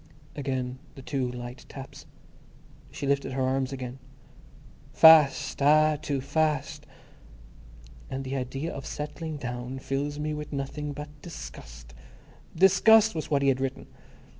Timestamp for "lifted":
3.05-3.33